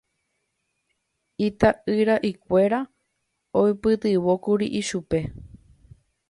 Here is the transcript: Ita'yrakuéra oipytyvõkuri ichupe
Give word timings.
Ita'yrakuéra 1.47 2.79
oipytyvõkuri 3.61 4.67
ichupe 4.81 5.21